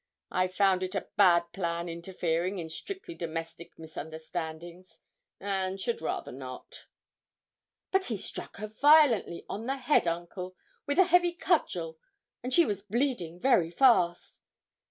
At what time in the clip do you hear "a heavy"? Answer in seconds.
10.97-11.33